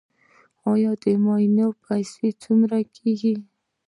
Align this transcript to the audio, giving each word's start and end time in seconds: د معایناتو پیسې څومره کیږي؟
د 1.01 1.03
معایناتو 1.23 1.79
پیسې 1.85 2.27
څومره 2.43 2.77
کیږي؟ 2.95 3.35